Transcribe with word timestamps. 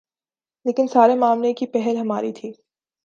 لیکن 0.65 0.87
سارے 0.87 1.15
معاملے 1.15 1.53
کی 1.53 1.65
پہل 1.67 1.97
ہماری 1.97 2.31
تھی۔ 2.31 2.51